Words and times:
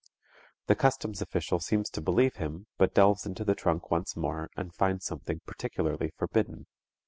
The 0.65 0.73
customs 0.73 1.21
official 1.21 1.59
seems 1.59 1.87
to 1.91 2.01
believe 2.01 2.37
him 2.37 2.65
but 2.79 2.95
delves 2.95 3.27
into 3.27 3.45
the 3.45 3.53
trunk 3.53 3.91
once 3.91 4.17
more 4.17 4.49
and 4.57 4.73
finds 4.73 5.05
something 5.05 5.41
particularly 5.45 6.09
forbidden. 6.17 6.65